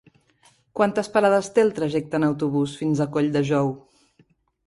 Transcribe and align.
Quantes 0.79 1.09
parades 1.17 1.49
té 1.57 1.61
el 1.65 1.69
trajecte 1.81 2.17
en 2.19 2.25
autobús 2.29 2.75
fins 2.81 3.01
a 3.01 3.09
Colldejou? 3.17 3.73